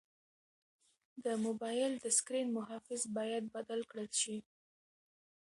[1.23, 4.37] د موبایل د سکرین محافظ باید بدل کړل شي.